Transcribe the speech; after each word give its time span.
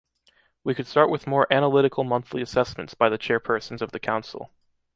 We 0.63 0.73
could 0.73 0.87
start 0.87 1.11
with 1.11 1.27
more 1.27 1.45
analytical 1.53 2.03
monthly 2.03 2.41
assessments 2.41 2.95
by 2.95 3.07
the 3.07 3.19
chairpersons 3.19 3.83
of 3.83 3.91
the 3.91 3.99
Council. 3.99 4.49